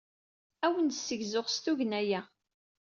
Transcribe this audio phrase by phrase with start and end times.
[0.65, 2.21] Ad awen-d-ssegzuɣ s tugna-a.